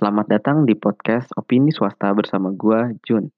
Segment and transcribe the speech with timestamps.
[0.00, 3.28] Selamat datang di podcast Opini Swasta bersama gua Jun.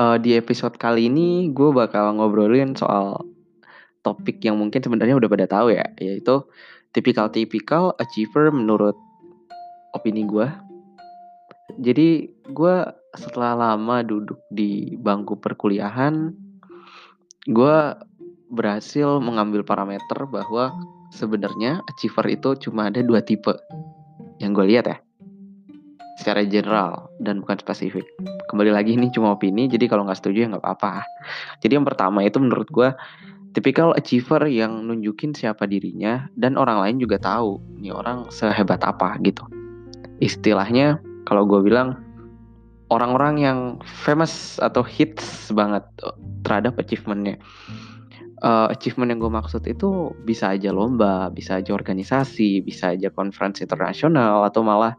[0.00, 3.20] Uh, di episode kali ini gue bakal ngobrolin soal
[4.00, 6.48] topik yang mungkin sebenarnya udah pada tahu ya, yaitu
[6.96, 8.96] tipikal-tipikal achiever menurut
[9.92, 10.48] opini gue.
[11.76, 12.76] Jadi gue
[13.12, 16.32] setelah lama duduk di bangku perkuliahan,
[17.44, 17.76] gue
[18.56, 20.72] berhasil mengambil parameter bahwa
[21.12, 23.52] sebenarnya achiever itu cuma ada dua tipe
[24.40, 24.96] yang gue lihat ya
[26.16, 28.08] secara general dan bukan spesifik.
[28.48, 31.04] Kembali lagi ini cuma opini, jadi kalau nggak setuju ya nggak apa-apa.
[31.60, 32.88] Jadi yang pertama itu menurut gue
[33.52, 39.20] tipikal achiever yang nunjukin siapa dirinya dan orang lain juga tahu nih orang sehebat apa
[39.22, 39.44] gitu.
[40.24, 42.00] Istilahnya kalau gue bilang
[42.88, 45.84] orang-orang yang famous atau hits banget
[46.44, 47.36] terhadap achievementnya.
[48.36, 53.64] Uh, achievement yang gue maksud itu bisa aja lomba, bisa aja organisasi, bisa aja conference
[53.64, 54.92] internasional atau malah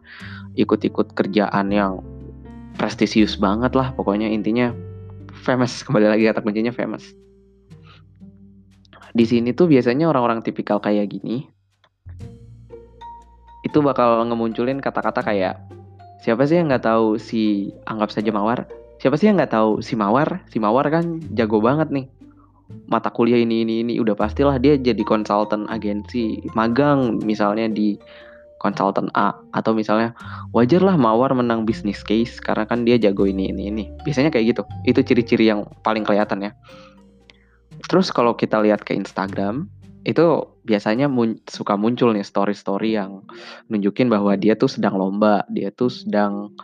[0.57, 2.01] ikut-ikut kerjaan yang
[2.81, 3.93] prestisius banget lah.
[3.93, 4.73] Pokoknya intinya
[5.45, 5.79] famous.
[5.85, 7.13] Kembali lagi kata kuncinya famous.
[9.13, 11.45] Di sini tuh biasanya orang-orang tipikal kayak gini
[13.67, 15.59] itu bakal ngemunculin kata-kata kayak
[16.23, 18.65] siapa sih yang nggak tahu si anggap saja mawar?
[18.97, 20.41] Siapa sih yang nggak tahu si mawar?
[20.49, 22.07] Si mawar kan jago banget nih
[22.87, 27.95] mata kuliah ini ini ini udah pastilah dia jadi konsultan agensi magang misalnya di
[28.57, 30.17] konsultan A atau misalnya
[30.51, 33.83] wajar lah Mawar menang bisnis case karena kan dia jago ini ini ini.
[34.03, 34.61] Biasanya kayak gitu.
[34.83, 36.51] Itu ciri-ciri yang paling kelihatan ya.
[37.85, 39.69] Terus kalau kita lihat ke Instagram
[40.07, 43.27] itu biasanya mun suka muncul nih story-story yang
[43.67, 46.55] nunjukin bahwa dia tuh sedang lomba dia tuh sedang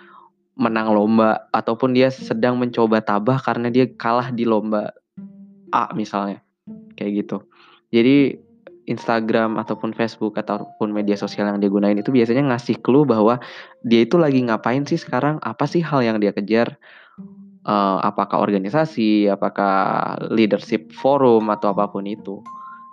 [0.55, 4.95] menang lomba ataupun dia sedang mencoba tabah karena dia kalah di lomba
[5.73, 6.45] A misalnya.
[6.93, 7.37] Kayak gitu.
[7.89, 8.37] Jadi
[8.83, 13.39] Instagram ataupun Facebook ataupun media sosial yang dia gunain itu biasanya ngasih clue bahwa
[13.87, 16.75] dia itu lagi ngapain sih sekarang, apa sih hal yang dia kejar,
[17.63, 22.43] uh, apakah organisasi, apakah leadership forum atau apa pun itu.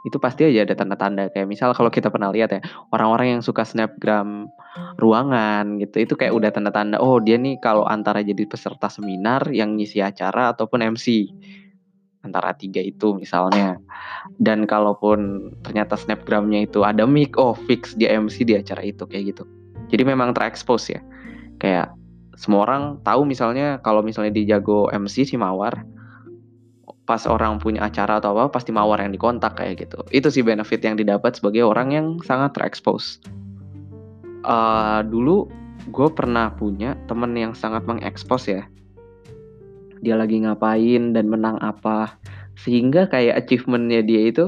[0.07, 1.29] Itu pasti aja ada tanda-tanda.
[1.29, 2.61] Kayak misal kalau kita pernah lihat ya,
[2.95, 4.49] orang-orang yang suka snapgram
[4.97, 9.75] ruangan gitu, itu kayak udah tanda-tanda, oh dia nih kalau antara jadi peserta seminar yang
[9.75, 11.27] ngisi acara ataupun MC
[12.21, 13.81] antara tiga itu misalnya.
[14.37, 19.37] Dan kalaupun ternyata snapgramnya itu ada mic oh fix dia MC di acara itu kayak
[19.37, 19.45] gitu.
[19.91, 21.01] Jadi memang terekspos ya.
[21.61, 21.93] Kayak
[22.37, 25.85] semua orang tahu misalnya kalau misalnya di jago MC si Mawar
[27.05, 30.01] pas orang punya acara atau apa pasti Mawar yang dikontak kayak gitu.
[30.15, 33.19] Itu sih benefit yang didapat sebagai orang yang sangat terekspos
[34.45, 35.49] uh, dulu
[35.91, 38.63] gue pernah punya temen yang sangat mengekspos ya
[40.01, 42.17] dia lagi ngapain dan menang apa.
[42.57, 44.45] Sehingga kayak achievementnya dia itu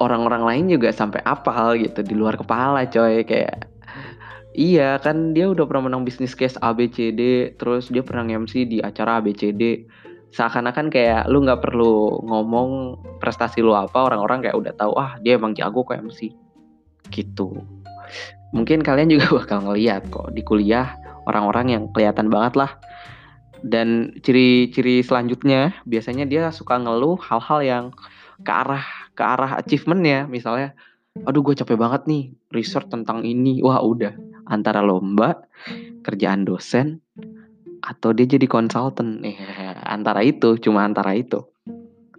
[0.00, 3.24] orang-orang lain juga sampai apa hal gitu di luar kepala coy.
[3.24, 3.68] Kayak
[4.56, 9.20] iya kan dia udah pernah menang bisnis case ABCD terus dia pernah MC di acara
[9.20, 9.84] ABCD
[10.30, 15.34] seakan-akan kayak lu nggak perlu ngomong prestasi lu apa orang-orang kayak udah tahu ah dia
[15.34, 16.30] emang jago kok MC
[17.10, 17.58] gitu.
[18.50, 20.94] Mungkin kalian juga bakal ngeliat kok di kuliah
[21.26, 22.70] orang-orang yang kelihatan banget lah
[23.64, 27.84] dan ciri-ciri selanjutnya biasanya dia suka ngeluh hal-hal yang
[28.40, 30.26] ke arah ke arah achievementnya.
[30.28, 30.72] Misalnya
[31.26, 33.60] aduh gue capek banget nih research tentang ini.
[33.60, 34.16] Wah udah.
[34.50, 35.46] Antara lomba
[36.02, 37.04] kerjaan dosen
[37.80, 39.40] atau dia jadi konsultan nih
[39.88, 41.40] antara itu cuma antara itu.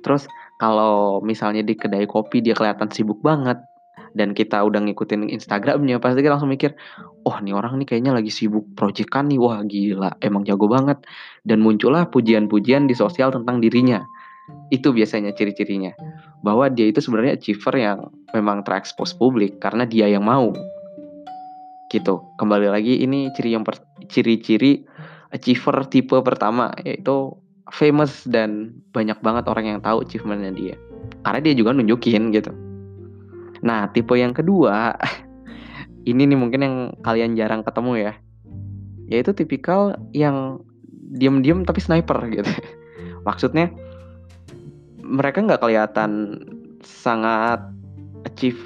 [0.02, 0.26] Terus
[0.58, 3.62] kalau misalnya di kedai kopi dia kelihatan sibuk banget
[4.12, 6.76] dan kita udah ngikutin Instagramnya pasti kita langsung mikir
[7.24, 9.40] oh nih orang nih kayaknya lagi sibuk proyekan nih.
[9.40, 11.04] Wah gila emang jago banget.
[11.48, 14.04] Dan muncullah pujian-pujian di sosial tentang dirinya.
[14.68, 15.96] Itu biasanya ciri-cirinya.
[16.44, 18.00] Bahwa dia itu sebenarnya achiever yang
[18.36, 20.52] memang terekspos publik karena dia yang mau.
[21.88, 22.20] Gitu.
[22.40, 23.64] Kembali lagi ini ciri yang
[24.12, 24.84] ciri-ciri
[25.32, 27.32] achiever tipe pertama yaitu
[27.72, 30.76] famous dan banyak banget orang yang tahu achievementnya dia.
[31.24, 32.52] Karena dia juga nunjukin gitu
[33.62, 34.98] Nah, tipe yang kedua,
[36.10, 36.76] ini nih mungkin yang
[37.06, 38.14] kalian jarang ketemu ya.
[39.12, 40.62] Yaitu tipikal yang
[41.14, 42.50] diem-diem tapi sniper gitu.
[43.28, 43.70] Maksudnya
[45.02, 46.42] mereka nggak kelihatan
[46.82, 47.62] sangat
[48.26, 48.62] achieve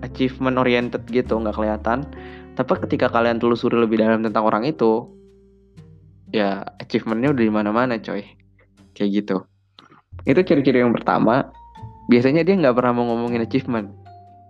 [0.00, 2.08] achievement oriented gitu, nggak kelihatan.
[2.56, 5.08] Tapi ketika kalian telusuri lebih dalam tentang orang itu,
[6.32, 8.24] ya achievementnya udah di mana-mana coy.
[8.96, 9.36] Kayak gitu.
[10.24, 11.52] Itu ciri-ciri yang pertama.
[12.10, 13.99] Biasanya dia nggak pernah mau ngomongin achievement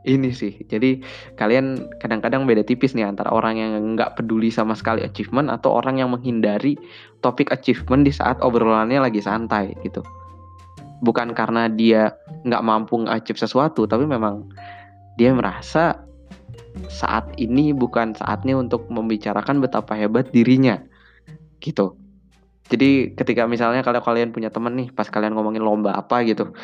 [0.08, 0.56] ini sih.
[0.64, 1.04] Jadi
[1.36, 6.00] kalian kadang-kadang beda tipis nih antara orang yang nggak peduli sama sekali achievement atau orang
[6.00, 6.80] yang menghindari
[7.20, 10.02] topik achievement di saat obrolannya lagi santai gitu.
[11.00, 12.12] bukan karena dia
[12.44, 14.44] nggak mampu achieve sesuatu tapi memang
[15.16, 15.96] dia merasa
[16.86, 20.78] saat ini bukan saatnya untuk membicarakan betapa hebat dirinya
[21.64, 21.96] gitu
[22.70, 26.54] jadi ketika misalnya kalau kalian punya temen nih pas kalian ngomongin lomba apa gitu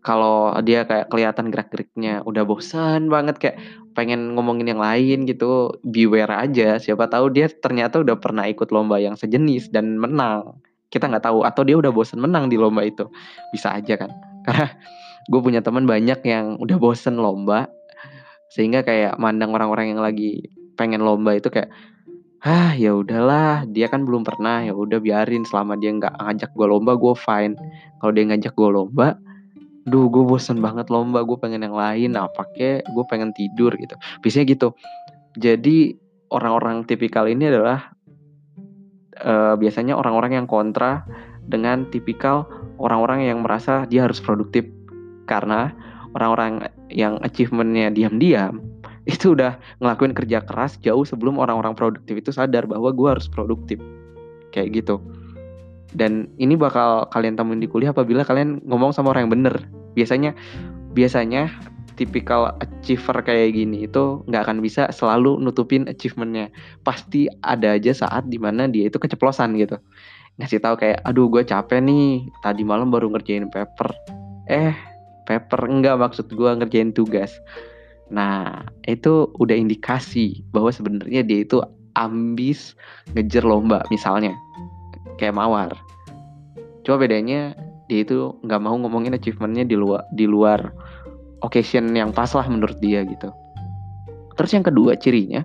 [0.00, 3.56] kalau dia kayak kelihatan gerak-geriknya udah bosan banget kayak
[3.98, 6.78] pengen ngomongin yang lain gitu beware aja.
[6.78, 10.62] Siapa tahu dia ternyata udah pernah ikut lomba yang sejenis dan menang.
[10.86, 13.10] Kita nggak tahu atau dia udah bosan menang di lomba itu.
[13.50, 14.14] Bisa aja kan.
[14.46, 14.70] Karena
[15.28, 17.66] gue punya teman banyak yang udah bosen lomba
[18.48, 20.48] sehingga kayak mandang orang-orang yang lagi
[20.78, 21.68] pengen lomba itu kayak
[22.38, 25.42] ah ya udahlah dia kan belum pernah ya udah biarin.
[25.42, 27.58] Selama dia nggak ngajak gue lomba gue fine.
[27.98, 29.18] Kalau dia ngajak gue lomba
[29.88, 33.96] duh gue bosen banget lomba gue pengen yang lain apa kek gue pengen tidur gitu.
[34.22, 34.68] Biasanya gitu.
[35.40, 35.96] Jadi
[36.32, 37.92] orang-orang tipikal ini adalah
[39.24, 41.04] uh, biasanya orang-orang yang kontra
[41.48, 42.44] dengan tipikal
[42.76, 44.68] orang-orang yang merasa dia harus produktif.
[45.28, 45.72] Karena
[46.16, 48.64] orang-orang yang achievementnya diam-diam
[49.12, 53.80] itu udah ngelakuin kerja keras jauh sebelum orang-orang produktif itu sadar bahwa gue harus produktif.
[54.52, 54.96] Kayak gitu.
[55.88, 59.56] Dan ini bakal kalian temuin di kuliah apabila kalian ngomong sama orang yang bener
[59.98, 60.38] biasanya
[60.94, 61.50] biasanya
[61.98, 66.54] tipikal achiever kayak gini itu nggak akan bisa selalu nutupin achievementnya.
[66.86, 69.82] Pasti ada aja saat di mana dia itu keceplosan gitu.
[70.38, 72.22] Ngasih tahu kayak aduh gue capek nih.
[72.46, 73.90] Tadi malam baru ngerjain paper.
[74.46, 74.78] Eh
[75.26, 75.60] paper?
[75.66, 77.34] Enggak maksud gue ngerjain tugas.
[78.14, 81.58] Nah itu udah indikasi bahwa sebenarnya dia itu
[81.98, 82.78] ambis
[83.18, 84.38] ngejar lomba misalnya.
[85.18, 85.74] Kayak mawar.
[86.86, 90.60] Cuma bedanya dia itu nggak mau ngomongin achievementnya di luar di luar
[91.40, 93.32] occasion yang pas lah menurut dia gitu.
[94.36, 95.42] Terus yang kedua cirinya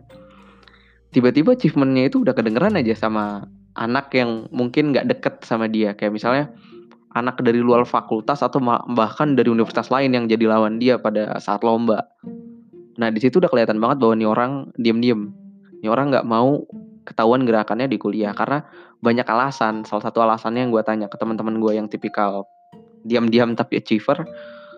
[1.16, 3.48] tiba-tiba achievementnya itu udah kedengeran aja sama
[3.80, 5.96] anak yang mungkin nggak deket sama dia.
[5.96, 6.46] Kayak misalnya
[7.14, 8.60] anak dari luar fakultas atau
[8.94, 12.06] bahkan dari universitas lain yang jadi lawan dia pada saat lomba.
[12.98, 15.34] Nah di situ udah kelihatan banget bahwa nih orang diem-diem,
[15.82, 16.66] nih orang nggak mau
[17.04, 18.64] ketahuan gerakannya di kuliah karena
[19.04, 19.84] banyak alasan.
[19.84, 22.48] Salah satu alasannya yang gue tanya ke teman-teman gue yang tipikal
[23.04, 24.24] diam-diam tapi achiever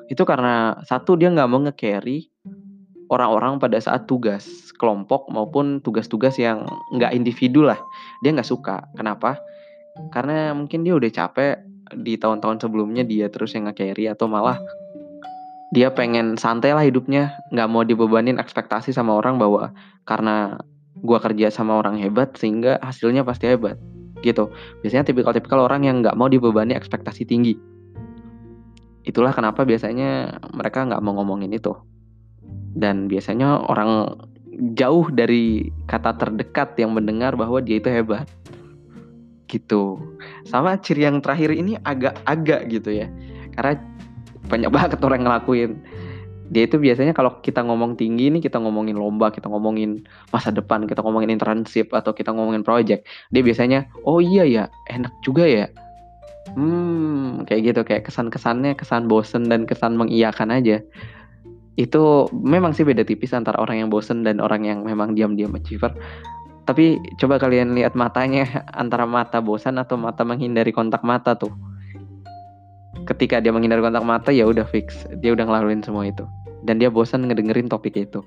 [0.09, 2.29] itu karena satu dia nggak mau nge-carry
[3.09, 7.77] orang-orang pada saat tugas kelompok maupun tugas-tugas yang nggak individu lah.
[8.21, 8.85] Dia nggak suka.
[8.97, 9.39] Kenapa?
[10.11, 11.63] Karena mungkin dia udah capek
[11.95, 14.57] di tahun-tahun sebelumnya dia terus yang nge-carry atau malah
[15.73, 17.33] dia pengen santai lah hidupnya.
[17.49, 19.73] Nggak mau dibebanin ekspektasi sama orang bahwa
[20.05, 20.59] karena
[20.99, 23.79] gua kerja sama orang hebat sehingga hasilnya pasti hebat
[24.25, 24.49] gitu.
[24.81, 27.53] Biasanya tipikal-tipikal orang yang nggak mau dibebani ekspektasi tinggi.
[29.05, 31.77] Itulah kenapa biasanya mereka nggak mau ngomongin itu.
[32.75, 34.17] Dan biasanya orang
[34.73, 38.25] jauh dari kata terdekat yang mendengar bahwa dia itu hebat.
[39.45, 40.01] Gitu.
[40.49, 43.07] Sama ciri yang terakhir ini agak-agak gitu ya.
[43.53, 43.77] Karena
[44.49, 45.71] banyak banget orang ngelakuin
[46.53, 50.85] dia itu biasanya kalau kita ngomong tinggi nih kita ngomongin lomba kita ngomongin masa depan
[50.85, 54.63] kita ngomongin internship atau kita ngomongin project dia biasanya oh iya ya
[54.93, 55.65] enak juga ya.
[56.53, 60.85] Hmm kayak gitu kayak kesan kesannya kesan bosen dan kesan mengiyakan aja.
[61.75, 65.91] Itu memang sih beda tipis antara orang yang bosen dan orang yang memang diam-diam achiever.
[66.69, 68.45] Tapi coba kalian lihat matanya
[68.81, 71.74] antara mata bosan atau mata menghindari kontak mata tuh
[73.05, 75.05] ketika dia menghindari kontak mata ya udah fix.
[75.21, 76.25] Dia udah ngelaluin semua itu.
[76.65, 78.25] Dan dia bosan ngedengerin topik itu.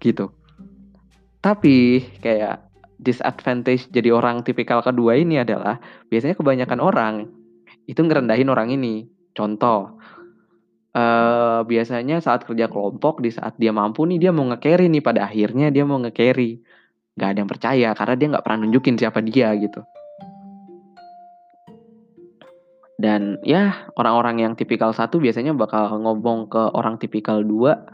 [0.00, 0.32] Gitu.
[1.44, 2.64] Tapi kayak
[2.96, 5.76] disadvantage jadi orang tipikal kedua ini adalah
[6.08, 7.14] biasanya kebanyakan orang
[7.84, 9.06] itu ngerendahin orang ini.
[9.36, 10.00] Contoh
[10.96, 15.28] uh, biasanya saat kerja kelompok di saat dia mampu nih dia mau nge-carry nih pada
[15.28, 16.64] akhirnya dia mau nge-carry.
[17.16, 19.84] Nggak ada yang percaya karena dia nggak pernah nunjukin siapa dia gitu
[22.96, 27.84] dan ya orang-orang yang tipikal satu biasanya bakal ngomong ke orang tipikal dua.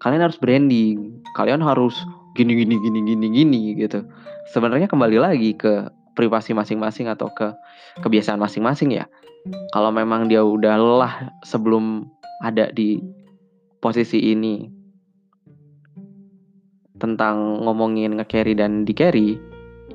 [0.00, 1.20] Kalian harus branding.
[1.36, 1.96] Kalian harus
[2.32, 4.04] gini gini gini gini gini gitu.
[4.52, 7.52] Sebenarnya kembali lagi ke privasi masing-masing atau ke
[8.00, 9.04] kebiasaan masing-masing ya.
[9.76, 11.14] Kalau memang dia udah lelah
[11.44, 12.08] sebelum
[12.40, 13.04] ada di
[13.84, 14.72] posisi ini
[16.96, 19.36] tentang ngomongin nge-carry dan di-carry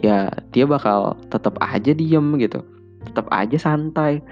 [0.06, 2.62] ya dia bakal tetap aja diem gitu
[3.06, 4.24] tetap aja santai.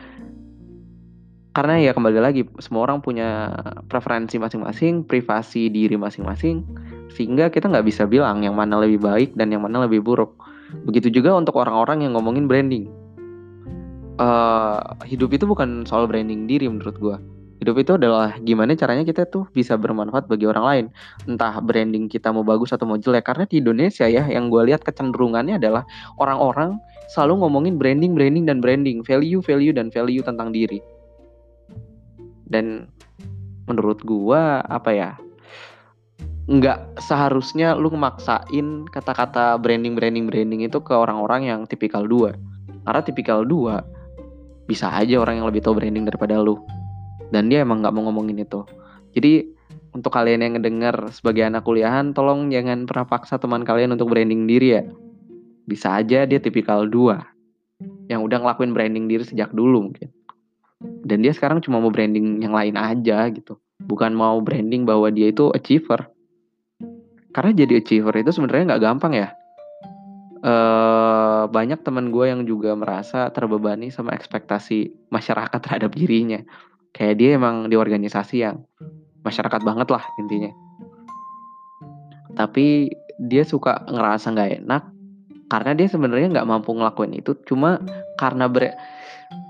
[1.56, 3.50] Karena ya kembali lagi semua orang punya
[3.90, 6.62] preferensi masing-masing privasi diri masing-masing
[7.10, 10.38] sehingga kita nggak bisa bilang yang mana lebih baik dan yang mana lebih buruk.
[10.86, 12.86] Begitu juga untuk orang-orang yang ngomongin branding.
[14.18, 17.18] Uh, hidup itu bukan soal branding diri menurut gue
[17.58, 20.86] hidup itu adalah gimana caranya kita tuh bisa bermanfaat bagi orang lain.
[21.26, 23.26] Entah branding kita mau bagus atau mau jelek.
[23.26, 25.84] Karena di Indonesia ya yang gue lihat kecenderungannya adalah
[26.22, 26.78] orang-orang
[27.10, 29.02] selalu ngomongin branding branding dan branding.
[29.02, 30.80] Value value dan value tentang diri.
[32.48, 32.88] Dan
[33.68, 35.12] menurut gua apa ya
[36.48, 42.32] nggak seharusnya lu memaksain kata-kata branding branding branding itu ke orang-orang yang tipikal dua.
[42.88, 43.84] Karena tipikal dua
[44.64, 46.56] bisa aja orang yang lebih tahu branding daripada lu
[47.32, 48.64] dan dia emang nggak mau ngomongin itu.
[49.16, 49.58] Jadi
[49.96, 54.46] untuk kalian yang ngedenger sebagai anak kuliahan tolong jangan pernah paksa teman kalian untuk branding
[54.46, 54.84] diri ya.
[55.68, 57.26] Bisa aja dia tipikal dua
[58.08, 60.14] yang udah ngelakuin branding diri sejak dulu mungkin.
[60.80, 63.58] Dan dia sekarang cuma mau branding yang lain aja gitu.
[63.82, 66.10] Bukan mau branding bahwa dia itu achiever.
[67.34, 69.30] Karena jadi achiever itu sebenarnya nggak gampang ya.
[70.38, 76.46] Uh, banyak teman gue yang juga merasa terbebani sama ekspektasi masyarakat terhadap dirinya
[76.96, 78.64] kayak dia emang di organisasi yang
[79.28, 80.52] masyarakat banget lah intinya.
[82.38, 84.84] Tapi dia suka ngerasa nggak enak
[85.48, 87.34] karena dia sebenarnya nggak mampu ngelakuin itu.
[87.48, 87.82] Cuma
[88.16, 88.48] karena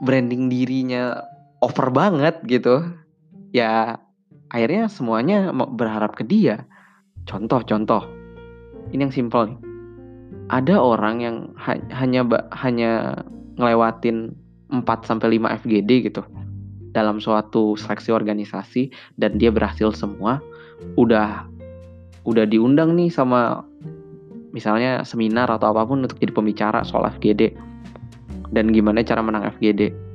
[0.02, 1.22] branding dirinya
[1.62, 2.86] over banget gitu
[3.54, 3.98] ya
[4.54, 6.64] akhirnya semuanya berharap ke dia.
[7.28, 8.08] Contoh-contoh
[8.96, 9.60] ini yang simple nih.
[10.48, 12.24] Ada orang yang ha hanya
[12.56, 12.92] hanya
[13.60, 14.32] ngelewatin
[14.72, 16.24] 4 sampai 5 FGD gitu
[16.96, 20.40] dalam suatu seleksi organisasi dan dia berhasil semua
[21.00, 21.48] udah
[22.28, 23.64] udah diundang nih sama
[24.52, 27.56] misalnya seminar atau apa pun untuk jadi pembicara soal FGD
[28.52, 30.08] dan gimana cara menang FGD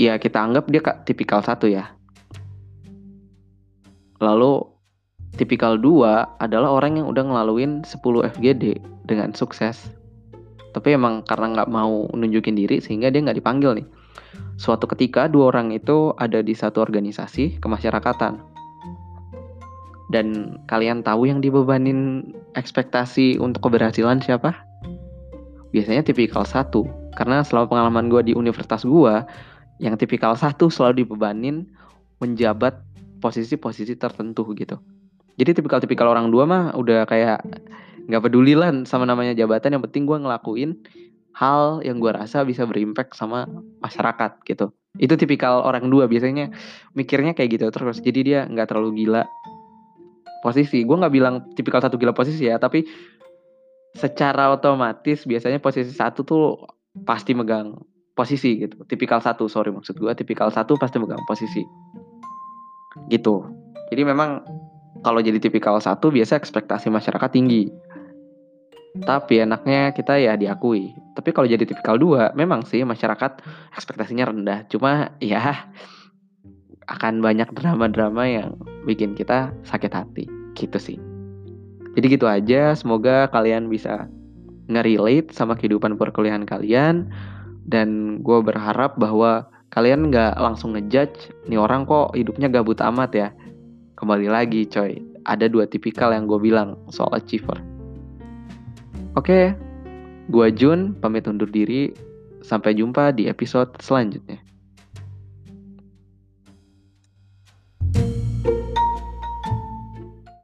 [0.00, 1.92] ya kita anggap dia tipikal satu ya.
[4.24, 4.64] Lalu
[5.36, 8.00] tipikal dua adalah orang yang udah ngelaluin 10
[8.32, 9.92] FGD dengan sukses.
[10.72, 13.86] Tapi emang karena nggak mau nunjukin diri sehingga dia nggak dipanggil nih
[14.60, 18.44] suatu ketika dua orang itu ada di satu organisasi kemasyarakatan.
[20.12, 24.52] Dan kalian tahu yang dibebanin ekspektasi untuk keberhasilan siapa?
[25.72, 26.84] Biasanya tipikal satu.
[27.16, 29.14] Karena selama pengalaman gue di universitas gue
[29.80, 31.64] yang tipikal satu selalu dibebanin
[32.20, 32.76] menjabat
[33.24, 34.76] posisi-posisi tertentu gitu.
[35.40, 37.40] Jadi tipikal-tipikal orang dua mah udah kayak
[38.10, 39.78] nggak peduli lah sama namanya jabatan.
[39.78, 40.70] Yang penting gue ngelakuin
[41.36, 43.46] hal yang gue rasa bisa berimpact sama
[43.80, 44.74] masyarakat gitu.
[44.98, 46.50] Itu tipikal orang dua biasanya
[46.98, 48.02] mikirnya kayak gitu terus.
[48.02, 49.22] Jadi dia nggak terlalu gila
[50.42, 50.82] posisi.
[50.82, 52.84] Gue nggak bilang tipikal satu gila posisi ya tapi
[53.94, 56.44] secara otomatis biasanya posisi satu tuh
[57.06, 57.78] pasti megang
[58.14, 58.82] posisi gitu.
[58.84, 61.62] Tipikal satu sorry maksud gue tipikal satu pasti megang posisi.
[63.06, 63.34] Gitu.
[63.90, 64.42] Jadi memang
[65.00, 67.70] kalau jadi tipikal satu biasa ekspektasi masyarakat tinggi.
[68.90, 70.90] Tapi enaknya kita ya diakui.
[71.14, 73.38] Tapi kalau jadi tipikal dua, memang sih masyarakat
[73.76, 74.66] ekspektasinya rendah.
[74.66, 75.70] Cuma ya
[76.90, 80.24] akan banyak drama-drama yang bikin kita sakit hati.
[80.58, 80.98] Gitu sih.
[81.94, 82.74] Jadi gitu aja.
[82.74, 84.10] Semoga kalian bisa
[84.66, 87.06] nge-relate sama kehidupan perkuliahan kalian.
[87.62, 93.28] Dan gue berharap bahwa kalian nggak langsung ngejudge nih orang kok hidupnya gabut amat ya
[94.00, 94.96] Kembali lagi coy,
[95.28, 97.60] ada dua tipikal yang gue bilang soal achiever.
[99.18, 99.58] Oke,
[100.30, 101.90] gue Jun, pamit undur diri.
[102.40, 104.49] Sampai jumpa di episode selanjutnya.